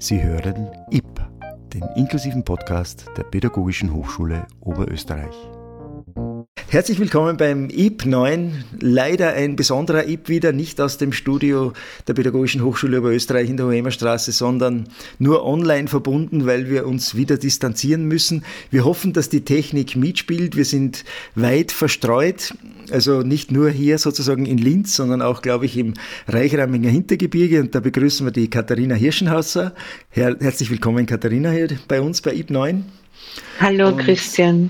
[0.00, 1.20] Sie hören IP,
[1.74, 5.34] den inklusiven Podcast der Pädagogischen Hochschule Oberösterreich.
[6.70, 8.62] Herzlich willkommen beim IP 9.
[8.78, 11.72] Leider ein besonderer IP wieder, nicht aus dem Studio
[12.06, 14.86] der Pädagogischen Hochschule Oberösterreich in der Hohemerstraße, sondern
[15.18, 18.44] nur online verbunden, weil wir uns wieder distanzieren müssen.
[18.70, 20.56] Wir hoffen, dass die Technik mitspielt.
[20.56, 22.52] Wir sind weit verstreut,
[22.90, 25.94] also nicht nur hier sozusagen in Linz, sondern auch, glaube ich, im
[26.26, 27.60] Reichraminger Hintergebirge.
[27.60, 29.74] Und da begrüßen wir die Katharina Hirschenhauser.
[30.10, 32.84] Her herzlich willkommen, Katharina, hier bei uns bei IP 9.
[33.58, 34.68] Hallo, Und Christian.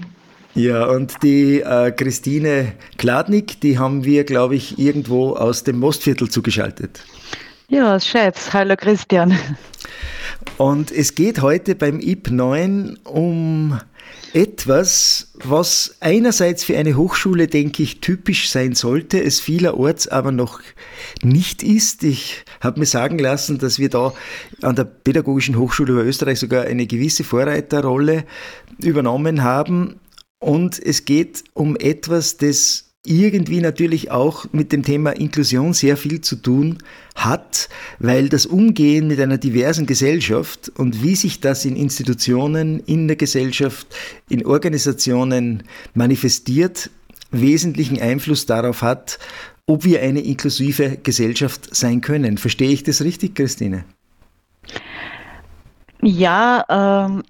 [0.55, 6.29] Ja, und die äh, Christine Kladnik, die haben wir, glaube ich, irgendwo aus dem Mostviertel
[6.29, 7.05] zugeschaltet.
[7.69, 8.53] Ja, Scheiß.
[8.53, 9.39] Hallo Christian.
[10.57, 13.79] Und es geht heute beim IP 9 um
[14.33, 20.61] etwas, was einerseits für eine Hochschule, denke ich, typisch sein sollte, es vielerorts aber noch
[21.23, 22.05] nicht ist.
[22.05, 24.13] Ich habe mir sagen lassen, dass wir da
[24.63, 28.25] an der Pädagogischen Hochschule über Österreich sogar eine gewisse Vorreiterrolle
[28.81, 30.01] übernommen haben.
[30.41, 36.21] Und es geht um etwas, das irgendwie natürlich auch mit dem Thema Inklusion sehr viel
[36.21, 36.79] zu tun
[37.15, 43.09] hat, weil das Umgehen mit einer diversen Gesellschaft und wie sich das in Institutionen, in
[43.09, 43.87] der Gesellschaft,
[44.29, 45.63] in Organisationen
[45.95, 46.91] manifestiert,
[47.31, 49.19] wesentlichen Einfluss darauf hat,
[49.67, 52.37] ob wir eine inklusive Gesellschaft sein können.
[52.39, 53.85] Verstehe ich das richtig, Christine?
[56.03, 57.23] Ja, ähm,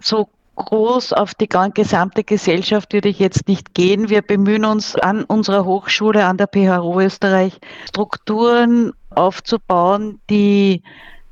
[0.00, 0.28] so
[0.64, 4.08] groß auf die gesamte Gesellschaft würde ich jetzt nicht gehen.
[4.08, 10.82] Wir bemühen uns an unserer Hochschule, an der PHO Österreich, Strukturen aufzubauen, die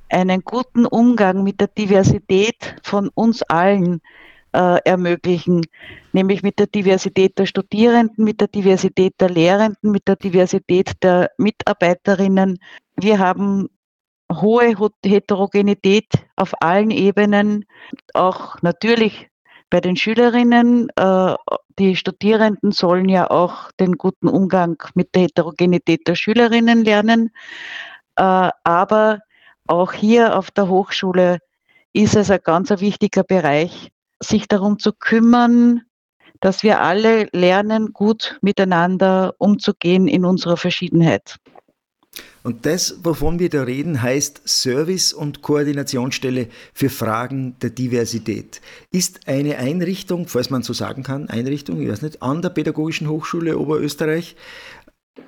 [0.09, 4.01] einen guten Umgang mit der Diversität von uns allen
[4.53, 5.65] äh, ermöglichen,
[6.13, 11.31] nämlich mit der Diversität der Studierenden, mit der Diversität der Lehrenden, mit der Diversität der
[11.39, 12.59] Mitarbeiterinnen.
[12.97, 13.69] Wir haben
[14.33, 17.65] hohe Heterogenität auf allen Ebenen,
[18.15, 19.29] auch natürlich
[19.71, 20.89] bei den Schülerinnen.
[20.97, 21.35] Äh,
[21.79, 27.31] die Studierenden sollen ja auch den guten Umgang mit der Heterogenität der Schülerinnen lernen.
[28.17, 29.21] Äh, aber
[29.67, 31.39] auch hier auf der Hochschule
[31.93, 33.91] ist es ein ganz wichtiger Bereich,
[34.21, 35.83] sich darum zu kümmern,
[36.41, 41.37] dass wir alle lernen, gut miteinander umzugehen in unserer Verschiedenheit.
[42.43, 48.61] Und das, wovon wir da reden, heißt Service- und Koordinationsstelle für Fragen der Diversität.
[48.91, 53.09] Ist eine Einrichtung, falls man so sagen kann, Einrichtung, ich weiß nicht, an der Pädagogischen
[53.09, 54.37] Hochschule Oberösterreich.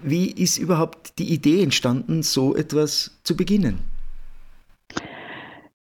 [0.00, 3.78] Wie ist überhaupt die Idee entstanden, so etwas zu beginnen?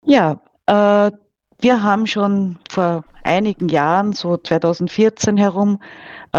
[0.06, 1.12] Ja, äh,
[1.60, 5.80] wir haben schon vor einigen Jahren, so 2014 herum,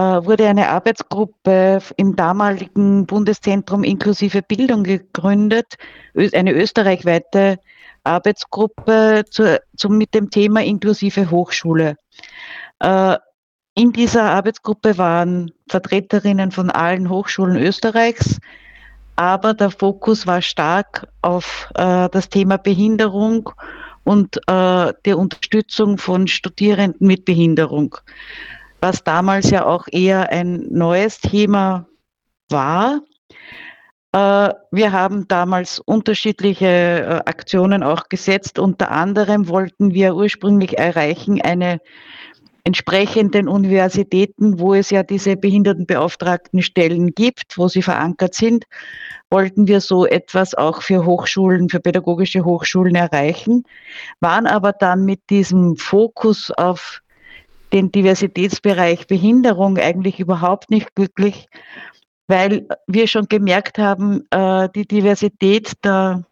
[0.01, 5.77] wurde eine Arbeitsgruppe im damaligen Bundeszentrum inklusive Bildung gegründet,
[6.15, 7.59] eine österreichweite
[8.05, 11.97] Arbeitsgruppe zu, zu, mit dem Thema inklusive Hochschule.
[12.81, 13.17] Äh,
[13.75, 18.41] in dieser Arbeitsgruppe waren Vertreterinnen von allen Hochschulen Österreichs,
[19.15, 23.51] aber der Fokus war stark auf äh, das Thema Behinderung
[24.05, 27.97] und äh, der Unterstützung von Studierenden mit Behinderung
[28.81, 31.87] was damals ja auch eher ein neues Thema
[32.49, 33.01] war.
[34.13, 38.59] Äh, wir haben damals unterschiedliche äh, Aktionen auch gesetzt.
[38.59, 41.81] Unter anderem wollten wir ursprünglich erreichen, eine
[42.65, 48.65] entsprechenden Universitäten, wo es ja diese Behindertenbeauftragtenstellen gibt, wo sie verankert sind,
[49.31, 53.65] wollten wir so etwas auch für Hochschulen, für pädagogische Hochschulen erreichen,
[54.21, 57.01] waren aber dann mit diesem Fokus auf
[57.73, 61.49] den Diversitätsbereich Behinderung eigentlich überhaupt nicht glücklich,
[62.27, 66.25] weil wir schon gemerkt haben, äh, die Diversität der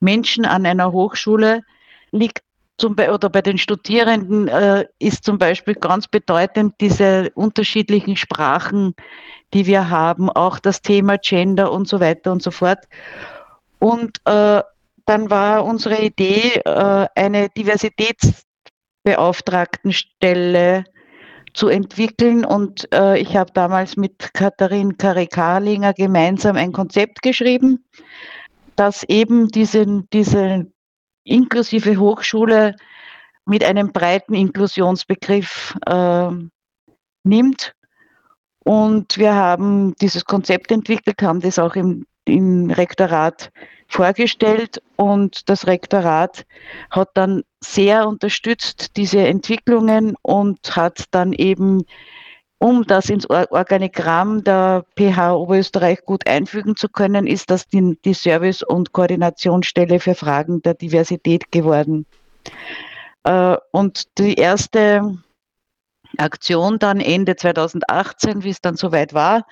[0.00, 1.62] Menschen an einer Hochschule
[2.10, 2.42] liegt
[2.78, 8.94] zum Be oder bei den Studierenden äh, ist zum Beispiel ganz bedeutend diese unterschiedlichen Sprachen,
[9.52, 12.78] die wir haben, auch das Thema Gender und so weiter und so fort.
[13.80, 14.62] Und äh,
[15.06, 18.44] dann war unsere Idee, äh, eine Diversitäts
[19.04, 20.84] Beauftragtenstelle
[21.54, 22.44] zu entwickeln.
[22.44, 27.84] Und äh, ich habe damals mit Katharin Karikalinger gemeinsam ein Konzept geschrieben,
[28.76, 30.66] das eben diese, diese
[31.24, 32.74] inklusive Hochschule
[33.44, 36.30] mit einem breiten Inklusionsbegriff äh,
[37.24, 37.74] nimmt.
[38.64, 43.50] Und wir haben dieses Konzept entwickelt, haben das auch im, im Rektorat
[43.88, 46.46] vorgestellt und das Rektorat
[46.90, 51.84] hat dann sehr unterstützt diese Entwicklungen und hat dann eben
[52.58, 58.14] um das ins Organigramm der PH Oberösterreich gut einfügen zu können, ist das die, die
[58.14, 62.04] Service- und Koordinationsstelle für Fragen der Diversität geworden.
[63.22, 65.18] Äh, und die erste
[66.16, 69.46] Aktion dann Ende 2018, wie es dann soweit war,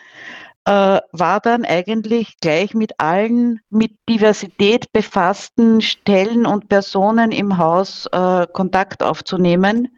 [0.66, 8.06] äh, war dann eigentlich gleich mit allen mit Diversität befassten Stellen und Personen im Haus
[8.12, 9.88] äh, Kontakt aufzunehmen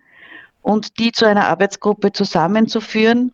[0.60, 3.32] und die zu einer Arbeitsgruppe zusammenzuführen.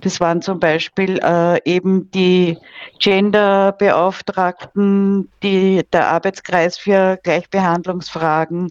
[0.00, 2.56] Das waren zum Beispiel äh, eben die
[3.00, 8.70] Genderbeauftragten, die, der Arbeitskreis für Gleichbehandlungsfragen,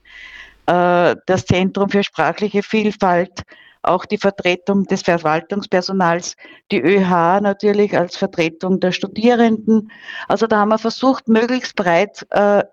[0.66, 3.44] äh, das Zentrum für sprachliche Vielfalt,
[3.88, 6.36] auch die Vertretung des Verwaltungspersonals,
[6.72, 9.92] die ÖH natürlich als Vertretung der Studierenden.
[10.28, 12.64] Also da haben wir versucht, möglichst breit äh,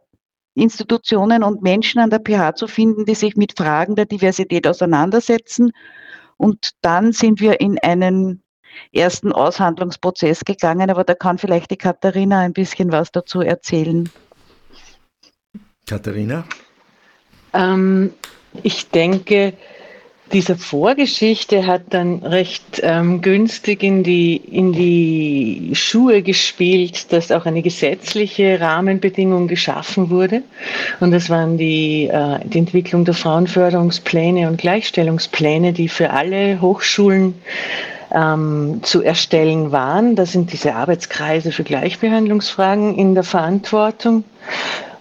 [0.55, 5.73] Institutionen und Menschen an der PH zu finden, die sich mit Fragen der Diversität auseinandersetzen.
[6.37, 8.43] Und dann sind wir in einen
[8.93, 14.09] ersten Aushandlungsprozess gegangen, aber da kann vielleicht die Katharina ein bisschen was dazu erzählen.
[15.87, 16.45] Katharina?
[17.53, 18.13] Ähm,
[18.63, 19.55] ich denke,
[20.35, 27.47] diese Vorgeschichte hat dann recht ähm, günstig in die, in die Schuhe gespielt, dass auch
[27.47, 30.43] eine gesetzliche Rahmenbedingung geschaffen wurde.
[30.99, 37.37] Und das waren die, äh, die Entwicklung der Frauenförderungspläne und Gleichstellungspläne, die für alle Hochschulen
[38.13, 40.17] ähm, zu erstellen waren.
[40.17, 44.25] Da sind diese Arbeitskreise für Gleichbehandlungsfragen in der Verantwortung.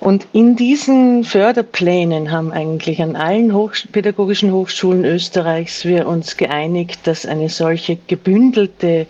[0.03, 7.00] Und in diesen Förderplänen haben eigentlich an allen Hochsch pädagogischen Hochschulen Österreichs wir uns geeinigt,
[7.07, 9.07] dass eine solche gebündelte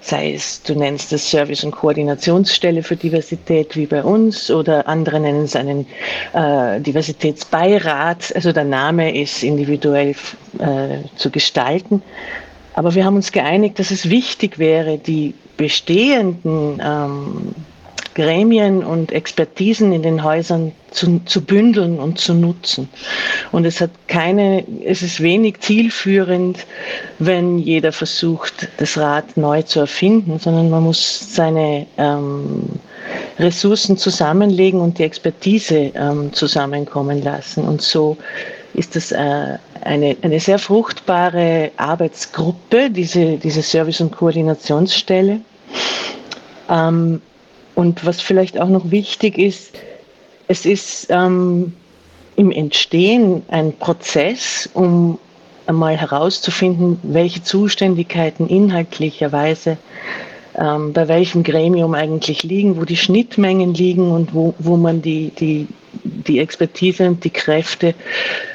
[0.00, 5.18] sei es, du nennst es Service- und Koordinationsstelle für Diversität wie bei uns oder andere
[5.18, 5.86] nennen es einen
[6.32, 8.36] äh, Diversitätsbeirat.
[8.36, 10.14] Also der Name ist individuell
[10.58, 12.02] äh, zu gestalten.
[12.74, 17.54] Aber wir haben uns geeinigt, dass es wichtig wäre, die bestehenden ähm,
[18.14, 22.88] Gremien und Expertisen in den Häusern zu, zu bündeln und zu nutzen.
[23.52, 26.64] Und es hat keine, es ist wenig zielführend,
[27.18, 32.68] wenn jeder versucht, das Rad neu zu erfinden, sondern man muss seine ähm,
[33.38, 37.64] Ressourcen zusammenlegen und die Expertise ähm, zusammenkommen lassen.
[37.64, 38.16] Und so
[38.74, 45.40] ist das äh, eine, eine sehr fruchtbare Arbeitsgruppe, diese, diese Service- und Koordinationsstelle.
[46.68, 47.20] Ähm,
[47.74, 49.74] und was vielleicht auch noch wichtig ist,
[50.48, 51.72] es ist ähm,
[52.36, 55.18] im Entstehen ein Prozess, um
[55.66, 59.78] einmal herauszufinden, welche Zuständigkeiten inhaltlicherweise
[60.56, 65.30] ähm, bei welchem Gremium eigentlich liegen, wo die Schnittmengen liegen und wo, wo man die,
[65.30, 65.66] die,
[66.04, 67.94] die Expertise und die Kräfte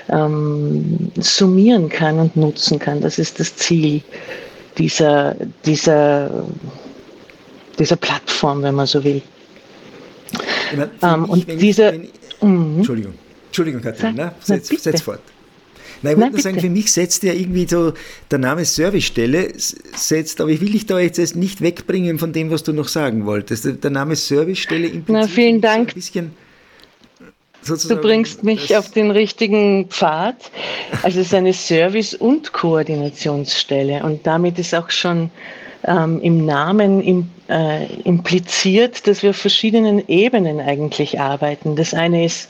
[0.09, 3.01] ähm, summieren kann und nutzen kann.
[3.01, 4.01] Das ist das Ziel
[4.77, 6.45] dieser, dieser
[7.79, 9.21] dieser Plattform, wenn man so will.
[10.71, 11.91] Meine, ähm, und ich, diese.
[11.91, 12.77] Ich, mhm.
[12.77, 13.13] Entschuldigung,
[13.47, 15.21] Entschuldigung, Katharina, setz, setz fort.
[16.01, 17.93] Nein, ich wollte nur sagen, für mich setzt ja irgendwie so
[18.31, 22.63] der Name Servicestelle setzt, aber ich will dich da jetzt nicht wegbringen von dem, was
[22.63, 23.83] du noch sagen wolltest.
[23.83, 25.89] Der Name Servicestelle impliziert Na, vielen Dank.
[25.89, 26.31] ein bisschen
[27.67, 30.49] Du bringst mich auf den richtigen Pfad.
[31.03, 35.29] Also es ist eine Service- und Koordinationsstelle und damit ist auch schon
[35.83, 41.75] ähm, im Namen im, äh, impliziert, dass wir auf verschiedenen Ebenen eigentlich arbeiten.
[41.75, 42.49] Das eine ist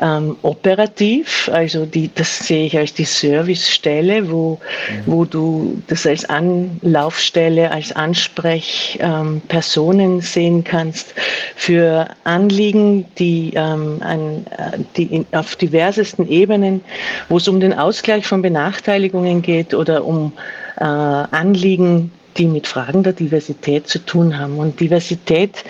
[0.00, 4.58] ähm, operativ, also die, das sehe ich als die Servicestelle, wo,
[5.06, 11.14] wo du das als Anlaufstelle, als Ansprechpersonen ähm, sehen kannst
[11.54, 16.80] für Anliegen, die, ähm, an, äh, die in, auf diversesten Ebenen,
[17.28, 20.32] wo es um den Ausgleich von Benachteiligungen geht oder um
[20.78, 24.56] äh, Anliegen, die mit Fragen der Diversität zu tun haben.
[24.58, 25.64] Und Diversität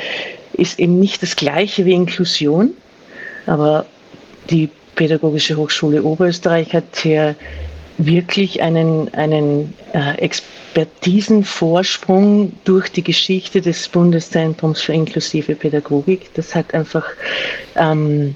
[0.53, 2.73] ist eben nicht das gleiche wie Inklusion,
[3.47, 3.87] aber
[4.51, 7.35] die Pädagogische Hochschule Oberösterreich hat hier
[7.99, 16.33] wirklich einen, einen äh, Expertisenvorsprung durch die Geschichte des Bundeszentrums für inklusive Pädagogik.
[16.35, 17.05] Das hat einfach
[17.77, 18.35] ähm,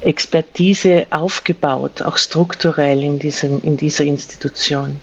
[0.00, 5.00] Expertise aufgebaut, auch strukturell in, diesem, in dieser Institution.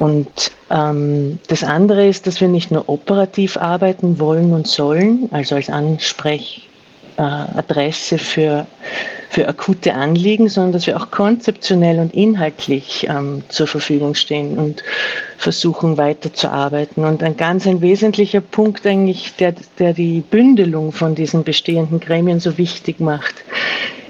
[0.00, 5.56] Und ähm, das andere ist, dass wir nicht nur operativ arbeiten wollen und sollen, also
[5.56, 8.66] als Ansprechadresse äh, für,
[9.28, 14.82] für akute Anliegen, sondern dass wir auch konzeptionell und inhaltlich ähm, zur Verfügung stehen und
[15.36, 17.04] versuchen weiterzuarbeiten.
[17.04, 22.40] Und ein ganz ein wesentlicher Punkt eigentlich, der, der die Bündelung von diesen bestehenden Gremien
[22.40, 23.34] so wichtig macht.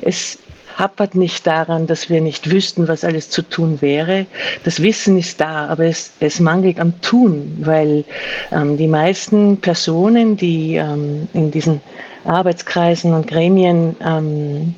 [0.02, 0.38] Es
[0.80, 4.26] hapert nicht daran, dass wir nicht wüssten, was alles zu tun wäre.
[4.64, 8.04] Das Wissen ist da, aber es, es mangelt am Tun, weil
[8.50, 11.80] ähm, die meisten Personen, die ähm, in diesen
[12.25, 14.75] Arbeitskreisen und Gremien ähm,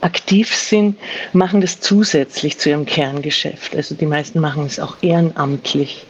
[0.00, 0.98] aktiv sind,
[1.32, 3.76] machen das zusätzlich zu ihrem Kerngeschäft.
[3.76, 6.06] Also die meisten machen es auch ehrenamtlich.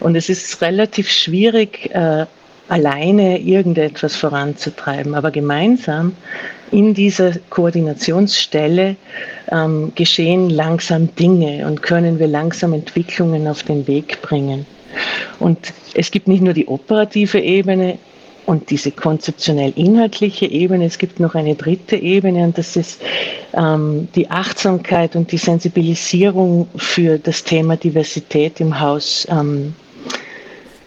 [0.00, 2.26] Und es ist relativ schwierig, äh,
[2.72, 5.14] alleine irgendetwas voranzutreiben.
[5.14, 6.16] Aber gemeinsam
[6.70, 8.96] in dieser Koordinationsstelle
[9.50, 14.64] ähm, geschehen langsam Dinge und können wir langsam Entwicklungen auf den Weg bringen.
[15.38, 15.58] Und
[15.92, 17.98] es gibt nicht nur die operative Ebene
[18.46, 23.02] und diese konzeptionell-inhaltliche Ebene, es gibt noch eine dritte Ebene und das ist
[23.52, 29.74] ähm, die Achtsamkeit und die Sensibilisierung für das Thema Diversität im Haus ähm,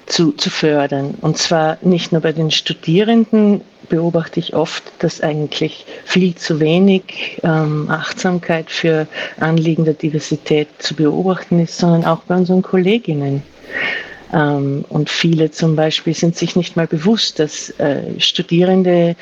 [0.05, 1.15] zu, zu fördern.
[1.21, 7.39] Und zwar nicht nur bei den Studierenden beobachte ich oft, dass eigentlich viel zu wenig
[7.43, 9.07] ähm, Achtsamkeit für
[9.39, 13.43] Anliegen der Diversität zu beobachten ist, sondern auch bei unseren Kolleginnen.
[14.33, 19.15] Ähm, und viele zum Beispiel sind sich nicht mal bewusst, dass äh, Studierende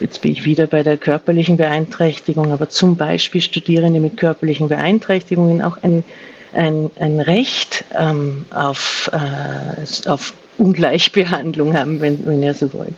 [0.00, 5.60] Jetzt bin ich wieder bei der körperlichen Beeinträchtigung, aber zum Beispiel Studierende mit körperlichen Beeinträchtigungen
[5.60, 6.04] auch ein
[6.52, 12.94] ein, ein Recht ähm, auf, äh, auf Ungleichbehandlung haben, wenn, wenn ihr so wollt.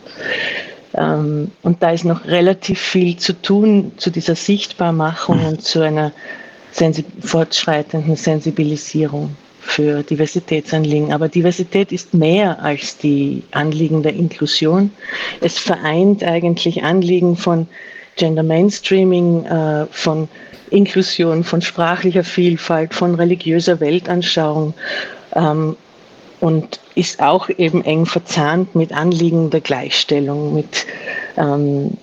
[0.95, 6.11] Ähm, und da ist noch relativ viel zu tun zu dieser Sichtbarmachung und zu einer
[6.71, 11.13] sensi fortschreitenden Sensibilisierung für Diversitätsanliegen.
[11.13, 14.91] Aber Diversität ist mehr als die Anliegen der Inklusion.
[15.39, 17.67] Es vereint eigentlich Anliegen von
[18.15, 20.27] Gender Mainstreaming, äh, von
[20.69, 24.73] Inklusion, von sprachlicher Vielfalt, von religiöser Weltanschauung
[25.35, 25.77] ähm,
[26.39, 30.85] und ist auch eben eng verzahnt mit Anliegen der Gleichstellung, mit
[31.37, 31.97] ähm,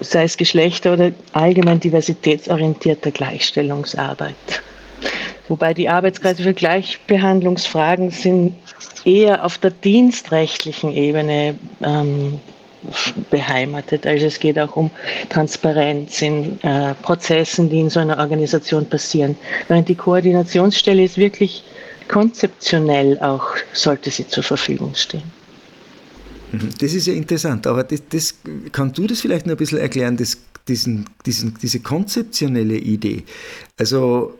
[0.00, 4.62] sei es Geschlechter oder allgemein diversitätsorientierter Gleichstellungsarbeit.
[5.48, 8.54] Wobei die Arbeitskreise für Gleichbehandlungsfragen sind
[9.04, 12.40] eher auf der dienstrechtlichen Ebene ähm,
[13.30, 14.06] beheimatet.
[14.06, 14.90] Also es geht auch um
[15.28, 19.36] Transparenz in äh, Prozessen, die in so einer Organisation passieren.
[19.68, 21.64] Während die Koordinationsstelle ist wirklich
[22.08, 25.22] konzeptionell auch, sollte sie zur Verfügung stehen.
[26.52, 26.70] Mhm.
[26.78, 28.34] Das ist ja interessant, aber das, das,
[28.72, 33.24] kannst du das vielleicht noch ein bisschen erklären, das, diesen, diesen, diese konzeptionelle Idee?
[33.78, 34.34] Also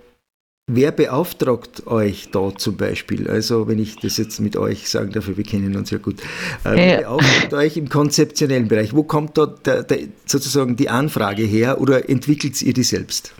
[0.74, 3.28] Wer beauftragt euch da zum Beispiel?
[3.28, 6.20] Also, wenn ich das jetzt mit euch sagen darf, wir kennen uns ja gut.
[6.64, 8.94] Äh, wer beauftragt euch im konzeptionellen Bereich?
[8.94, 13.34] Wo kommt da der, der, sozusagen die Anfrage her oder entwickelt ihr die selbst?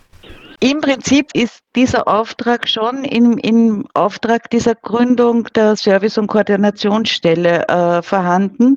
[0.61, 7.67] Im Prinzip ist dieser Auftrag schon im, im Auftrag dieser Gründung der Service- und Koordinationsstelle
[7.67, 8.77] äh, vorhanden,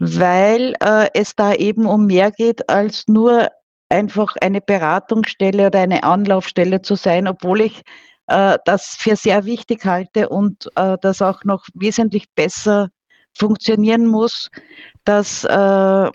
[0.00, 3.48] weil äh, es da eben um mehr geht als nur
[3.88, 7.82] einfach eine Beratungsstelle oder eine Anlaufstelle zu sein, obwohl ich
[8.26, 12.88] äh, das für sehr wichtig halte und äh, das auch noch wesentlich besser
[13.34, 14.50] funktionieren muss,
[15.04, 16.10] dass äh,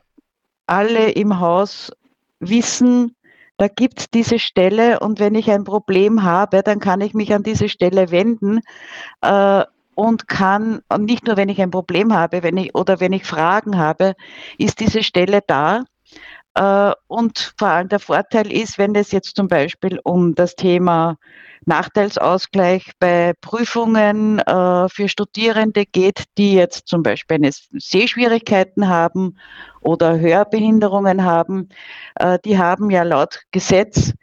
[0.66, 1.92] alle im Haus
[2.40, 3.16] wissen,
[3.58, 7.34] da gibt es diese Stelle und wenn ich ein Problem habe, dann kann ich mich
[7.34, 8.62] an diese Stelle wenden
[9.22, 9.64] äh,
[9.94, 13.24] und kann, und nicht nur wenn ich ein Problem habe, wenn ich oder wenn ich
[13.24, 14.14] Fragen habe,
[14.58, 15.84] ist diese Stelle da
[17.08, 21.18] und vor allem der Vorteil ist, wenn es jetzt zum Beispiel um das Thema
[21.66, 29.38] Nachteilsausgleich bei Prüfungen äh, für Studierende geht, die jetzt zum Beispiel eine Sehschwierigkeiten haben
[29.80, 31.70] oder Hörbehinderungen haben,
[32.16, 34.14] äh, die haben ja laut Gesetz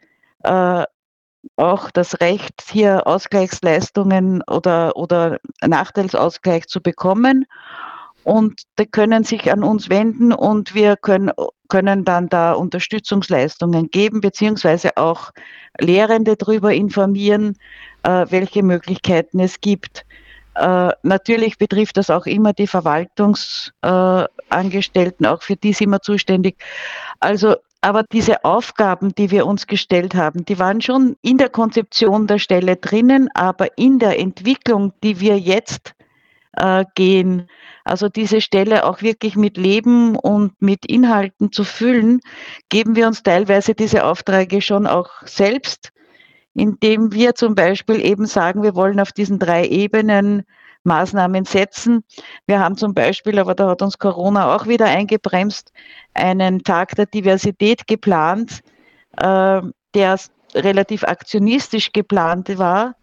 [1.56, 7.46] auch das Recht, hier Ausgleichsleistungen oder, oder Nachteilsausgleich zu bekommen.
[8.24, 11.30] Und die können sich an uns wenden und wir können,
[11.68, 15.32] können dann da Unterstützungsleistungen geben, beziehungsweise auch
[15.78, 17.56] Lehrende darüber informieren,
[18.02, 20.06] äh, welche Möglichkeiten es gibt.
[20.54, 26.56] Äh, natürlich betrifft das auch immer die Verwaltungsangestellten, auch für die sind wir zuständig.
[27.20, 32.26] Also, aber diese Aufgaben, die wir uns gestellt haben, die waren schon in der Konzeption
[32.26, 35.94] der Stelle drinnen, aber in der Entwicklung, die wir jetzt
[36.58, 37.48] äh, gehen,
[37.84, 42.20] also diese Stelle auch wirklich mit Leben und mit Inhalten zu füllen,
[42.68, 45.90] geben wir uns teilweise diese Aufträge schon auch selbst,
[46.54, 50.44] indem wir zum Beispiel eben sagen, wir wollen auf diesen drei Ebenen
[50.84, 52.04] Maßnahmen setzen.
[52.46, 55.72] Wir haben zum Beispiel, aber da hat uns Corona auch wieder eingebremst,
[56.14, 58.60] einen Tag der Diversität geplant,
[59.16, 59.62] äh,
[59.94, 60.18] der
[60.54, 62.94] relativ aktionistisch geplant war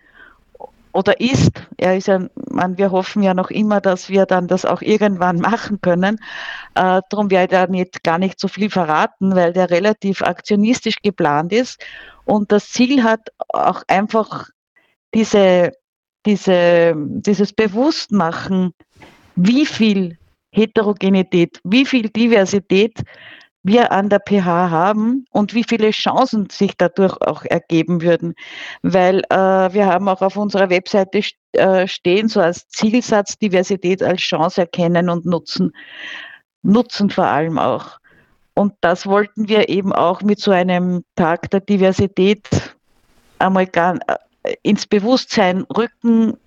[0.96, 1.52] oder ist.
[1.78, 5.38] Er ist ja, man, wir hoffen ja noch immer, dass wir dann das auch irgendwann
[5.40, 6.18] machen können.
[6.76, 11.02] Äh, darum werde ich da nicht, gar nicht so viel verraten, weil der relativ aktionistisch
[11.04, 11.84] geplant ist.
[12.24, 14.48] Und das Ziel hat auch einfach
[15.14, 15.74] diese,
[16.26, 18.74] diese, dieses Bewusstmachen,
[19.36, 20.18] wie viel
[20.52, 23.04] Heterogenität, wie viel Diversität
[23.66, 28.36] wir an der PH haben und wie viele Chancen sich dadurch auch ergeben würden.
[28.84, 31.22] Weil äh, wir haben auch auf unserer Webseite
[31.54, 35.72] äh, stehen, so als Zielsatz Diversität als Chance erkennen und nutzen.
[36.62, 37.98] Nutzen vor allem auch.
[38.54, 42.48] Und das wollten wir eben auch mit so einem Tag der Diversität
[43.40, 43.96] einmal gar,
[44.44, 46.38] äh, ins Bewusstsein rücken,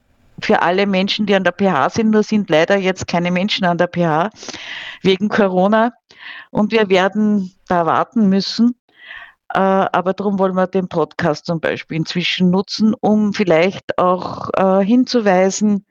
[0.40, 2.10] für alle Menschen, die an der PH sind.
[2.10, 4.30] Nur sind leider jetzt keine Menschen an der PH
[5.02, 5.92] wegen Corona.
[6.50, 8.74] Und wir werden da warten müssen.
[9.54, 14.84] Äh, aber darum wollen wir den Podcast zum Beispiel inzwischen nutzen, um vielleicht auch äh,
[14.84, 15.86] hinzuweisen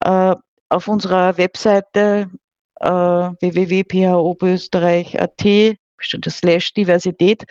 [0.00, 0.34] äh,
[0.68, 2.28] auf unserer Webseite
[2.82, 5.76] www.phoösterreich.at
[6.30, 7.44] slash Diversität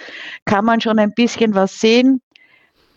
[0.45, 2.19] kann man schon ein bisschen was sehen.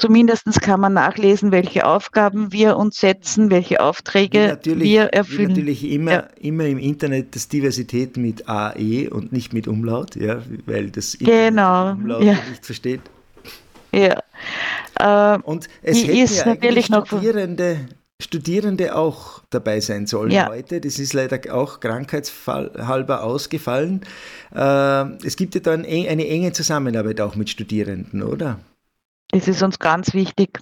[0.03, 5.51] Zumindest kann man nachlesen, welche Aufgaben wir uns setzen, welche Aufträge wir erfüllen.
[5.51, 6.29] natürlich immer, ja.
[6.41, 11.93] immer im Internet das Diversität mit AE und nicht mit Umlaut, ja, weil das genau.
[11.93, 12.33] Umlaut ja.
[12.51, 13.03] nicht versteht.
[13.93, 14.19] Ja.
[14.99, 17.87] Äh, und es hätten ja natürlich noch Studierende,
[18.21, 20.49] Studierende auch dabei sein sollen ja.
[20.49, 20.81] heute.
[20.81, 24.01] Das ist leider auch krankheitshalber ausgefallen.
[24.53, 28.59] Äh, es gibt ja da eine enge Zusammenarbeit auch mit Studierenden, oder?
[29.33, 30.61] Es ist uns ganz wichtig,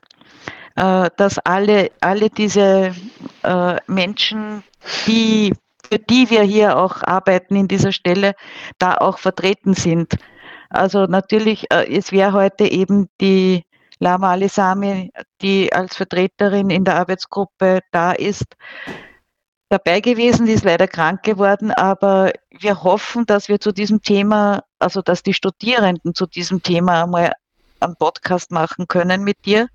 [0.77, 2.95] äh, dass alle, alle diese
[3.43, 4.63] äh, Menschen,
[5.07, 5.53] die,
[5.91, 8.35] für die wir hier auch arbeiten in dieser Stelle,
[8.79, 10.15] da auch vertreten sind.
[10.71, 13.65] Also natürlich, äh, es wäre heute eben die
[13.99, 15.13] Lama Alisami,
[15.43, 18.47] die als Vertreterin in der Arbeitsgruppe da ist,
[19.69, 24.63] dabei gewesen, die ist leider krank geworden, aber wir hoffen, dass wir zu diesem Thema,
[24.79, 27.33] also dass die Studierenden zu diesem Thema einmal
[27.83, 29.69] einen Podcast machen können mit dir,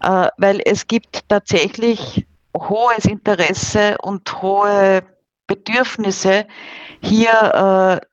[0.00, 5.02] äh, weil es gibt tatsächlich hohes Interesse und hohe
[5.46, 6.46] Bedürfnisse,
[7.00, 8.06] hier äh,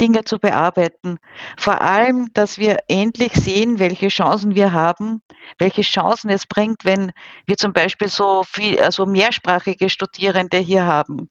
[0.00, 1.18] Dinge zu bearbeiten.
[1.56, 5.22] Vor allem, dass wir endlich sehen, welche Chancen wir haben,
[5.58, 7.12] welche Chancen es bringt, wenn
[7.46, 11.30] wir zum Beispiel so viel, also mehrsprachige Studierende hier haben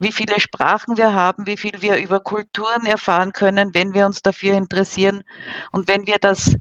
[0.00, 4.22] wie viele Sprachen wir haben, wie viel wir über Kulturen erfahren können, wenn wir uns
[4.22, 5.22] dafür interessieren
[5.72, 6.56] und wenn wir das,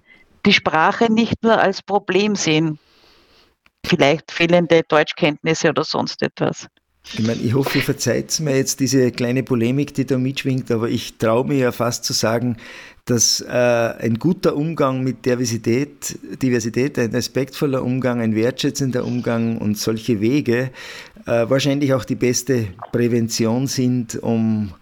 [0.46, 2.78] die Sprache nicht nur als Problem sehen,
[3.86, 6.68] vielleicht fehlende Deutschkenntnisse oder sonst etwas.
[7.14, 10.90] Ich meine, ich hoffe, ihr verzeiht mir jetzt diese kleine Polemik, die da mitschwingt, aber
[10.90, 12.58] ich traue mir ja fast zu sagen,
[13.06, 19.78] dass äh, ein guter Umgang mit Diversität, Diversität, ein respektvoller Umgang, ein wertschätzender Umgang und
[19.80, 20.72] solche Wege
[21.30, 24.74] äh, wahrscheinlich auch die beste Prävention sind, um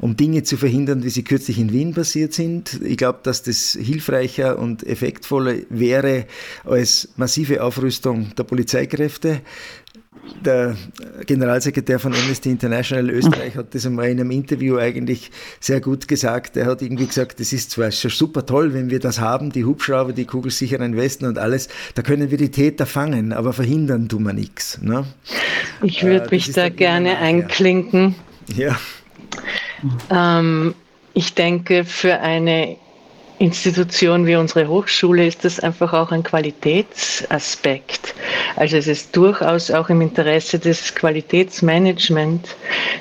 [0.00, 2.80] um Dinge zu verhindern, wie sie kürzlich in Wien passiert sind.
[2.82, 6.26] Ich glaube, dass das hilfreicher und effektvoller wäre
[6.64, 9.40] als massive Aufrüstung der Polizeikräfte
[10.44, 10.76] der
[11.26, 16.56] Generalsekretär von Amnesty International Österreich hat das einmal in einem Interview eigentlich sehr gut gesagt.
[16.56, 19.64] Er hat irgendwie gesagt, das ist zwar schon super toll, wenn wir das haben, die
[19.64, 24.24] Hubschrauber, die kugelsicheren Westen und alles, da können wir die Täter fangen, aber verhindern tun
[24.24, 24.80] wir nichts.
[24.82, 25.04] Ne?
[25.82, 28.14] Ich würde äh, mich da gerne einklinken.
[28.54, 28.78] Ja.
[30.10, 30.74] Ähm,
[31.14, 32.76] ich denke, für eine
[33.38, 38.14] Institution wie unsere Hochschule ist das einfach auch ein Qualitätsaspekt.
[38.56, 42.54] Also es ist durchaus auch im Interesse des Qualitätsmanagements,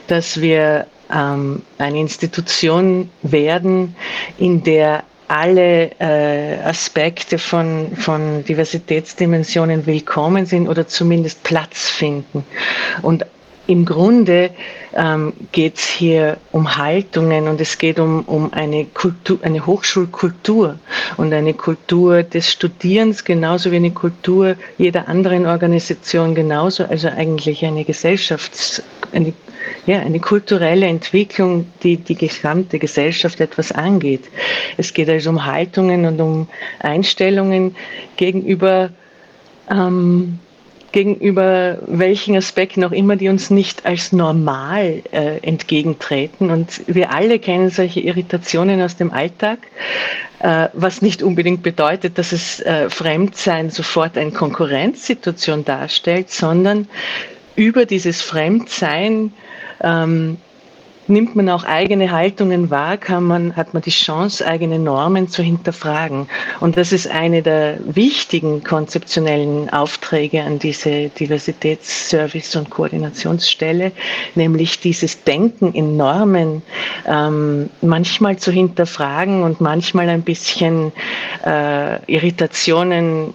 [0.07, 3.95] dass wir ähm, eine Institution werden,
[4.39, 12.45] in der alle äh, Aspekte von, von Diversitätsdimensionen willkommen sind oder zumindest Platz finden.
[13.01, 13.25] Und
[13.67, 14.51] im Grunde
[14.93, 20.77] ähm, geht es hier um Haltungen und es geht um, um eine, Kultur, eine Hochschulkultur
[21.17, 27.63] und eine Kultur des Studierens genauso wie eine Kultur jeder anderen Organisation genauso, also eigentlich
[27.65, 29.33] eine Gesellschafts-, eine,
[29.85, 34.25] ja, eine kulturelle Entwicklung, die die gesamte Gesellschaft etwas angeht.
[34.77, 36.47] Es geht also um Haltungen und um
[36.79, 37.75] Einstellungen
[38.17, 38.89] gegenüber
[39.71, 40.39] ähm,
[40.93, 46.49] gegenüber welchen Aspekten auch immer, die uns nicht als normal äh, entgegentreten.
[46.49, 49.57] Und wir alle kennen solche Irritationen aus dem Alltag,
[50.39, 56.87] äh, was nicht unbedingt bedeutet, dass es äh, Fremdsein sofort eine Konkurrenzsituation darstellt, sondern
[57.55, 59.33] über dieses Fremdsein
[59.81, 60.37] ähm,
[61.07, 65.43] nimmt man auch eigene Haltungen wahr, kann man, hat man die Chance, eigene Normen zu
[65.43, 66.27] hinterfragen.
[66.59, 73.91] Und das ist eine der wichtigen konzeptionellen Aufträge an diese Diversitätsservice- und Koordinationsstelle,
[74.35, 76.61] nämlich dieses Denken in Normen
[77.07, 80.91] ähm, manchmal zu hinterfragen und manchmal ein bisschen
[81.45, 83.33] äh, Irritationen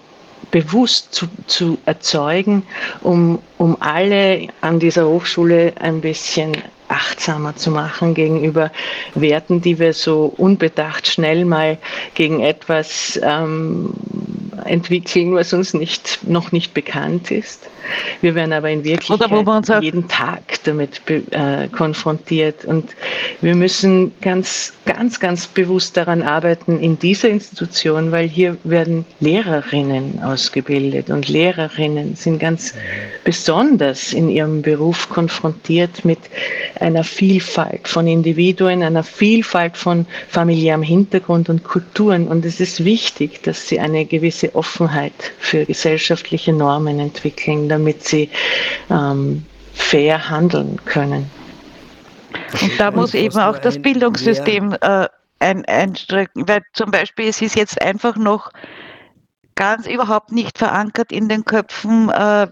[0.51, 2.63] bewusst zu, zu erzeugen,
[3.01, 6.53] um, um alle an dieser Hochschule ein bisschen
[6.89, 8.71] achtsamer zu machen gegenüber
[9.15, 11.77] Werten, die wir so unbedacht schnell mal
[12.15, 13.93] gegen etwas ähm,
[14.65, 17.69] entwickeln, was uns nicht, noch nicht bekannt ist.
[18.21, 22.65] Wir werden aber in Wirklichkeit jeden Tag damit äh, konfrontiert.
[22.65, 22.95] Und
[23.41, 30.21] wir müssen ganz, ganz, ganz bewusst daran arbeiten in dieser Institution, weil hier werden Lehrerinnen
[30.23, 32.73] ausgebildet und Lehrerinnen sind ganz
[33.23, 36.19] besonders in ihrem Beruf konfrontiert mit
[36.79, 42.27] einer Vielfalt von Individuen, einer Vielfalt von familiärem Hintergrund und Kulturen.
[42.27, 48.29] Und es ist wichtig, dass sie eine gewisse Offenheit für gesellschaftliche Normen entwickeln, damit sie
[48.89, 51.29] ähm, fair handeln können.
[52.61, 55.07] Und da muss eben auch das Bildungssystem äh,
[55.39, 58.51] ein, einstrecken, weil zum Beispiel es ist jetzt einfach noch
[59.55, 62.47] ganz überhaupt nicht verankert in den Köpfen, äh,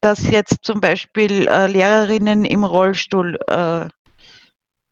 [0.00, 3.88] dass jetzt zum Beispiel äh, Lehrerinnen im Rollstuhl, äh,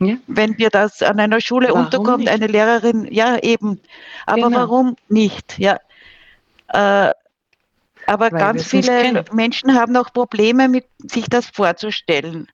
[0.01, 0.16] ja.
[0.27, 2.31] wenn wir das an einer Schule warum unterkommt, nicht?
[2.31, 3.81] eine Lehrerin, ja eben,
[4.27, 4.59] aber genau.
[4.59, 5.59] warum nicht?
[5.59, 5.79] Ja,
[6.72, 7.12] äh,
[8.07, 12.49] aber Weil ganz viele Menschen haben auch Probleme mit sich das vorzustellen.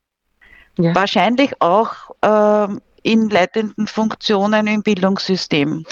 [0.79, 0.95] Ja.
[0.95, 5.85] Wahrscheinlich auch ähm, in leitenden Funktionen im Bildungssystem.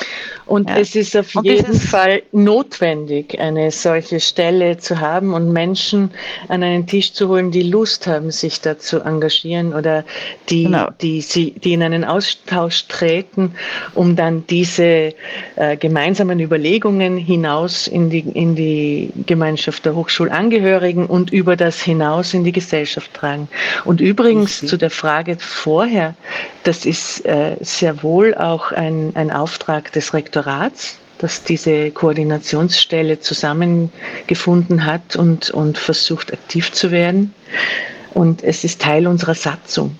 [0.46, 0.77] Und ja.
[0.77, 6.11] es ist auf und jeden Fall notwendig, eine solche Stelle zu haben und Menschen
[6.49, 10.05] an einen Tisch zu holen, die Lust haben, sich da zu engagieren oder
[10.49, 10.88] die, genau.
[11.01, 13.55] die, sie, die in einen Austausch treten,
[13.94, 15.14] um dann diese
[15.57, 22.35] äh, gemeinsamen Überlegungen hinaus in die, in die Gemeinschaft der Hochschulangehörigen und über das hinaus
[22.35, 23.49] in die Gesellschaft tragen.
[23.85, 26.14] Und übrigens zu der Frage vorher,
[26.64, 33.20] das ist ist äh, sehr wohl auch ein, ein Auftrag des Rektorats, dass diese Koordinationsstelle
[33.20, 37.34] zusammengefunden hat und, und versucht aktiv zu werden.
[38.14, 39.96] Und es ist Teil unserer Satzung.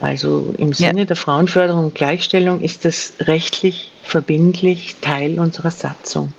[0.00, 1.04] Also im Sinne ja.
[1.04, 6.32] der Frauenförderung und Gleichstellung ist das rechtlich verbindlich Teil unserer Satzung.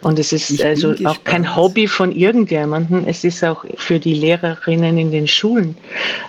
[0.00, 3.04] Und es ist also auch kein Hobby von irgendjemandem.
[3.06, 5.76] Es ist auch für die Lehrerinnen in den Schulen